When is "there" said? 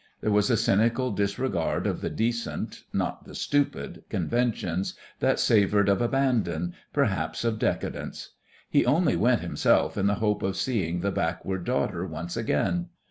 0.21-0.31